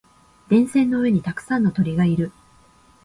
[0.49, 2.31] 電線の上にたくさんの鳥がいる。